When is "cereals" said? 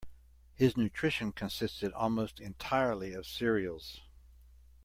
3.27-4.01